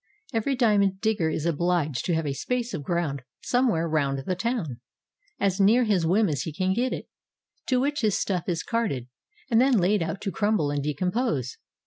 [0.33, 4.81] Every diamond digger is obliged to have a space of ground somewhere round the town,—
[5.39, 7.07] as near his whim as he can get it,—
[7.69, 9.09] to which his stuff is carted
[9.51, 11.57] and then laid out to crumble and decompose.